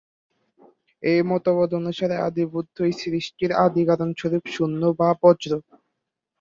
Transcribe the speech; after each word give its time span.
এ 1.03 1.23
মতবাদ 1.29 1.69
অনুসারে 1.79 2.15
আদিবুদ্ধই 2.27 2.93
সৃষ্টির 3.01 3.51
আদি 3.65 3.81
কারণস্বরূপ 3.89 4.43
শূন্য 4.55 4.81
বা 4.99 5.09
বজ্র। 5.21 5.51